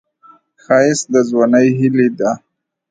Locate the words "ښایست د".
0.63-1.15